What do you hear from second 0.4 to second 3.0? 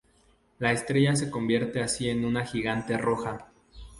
La estrella se convierte así en una gigante